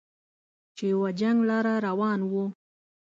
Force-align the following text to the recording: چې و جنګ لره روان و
چې 0.77 0.87
و 0.99 1.03
جنګ 1.19 1.37
لره 1.49 1.73
روان 1.87 2.19
و 2.31 2.31